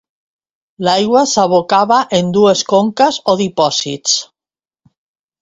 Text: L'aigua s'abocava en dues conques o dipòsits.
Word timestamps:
L'aigua 0.87 1.21
s'abocava 1.33 1.99
en 2.21 2.33
dues 2.39 2.65
conques 2.73 3.21
o 3.35 3.37
dipòsits. 3.45 4.19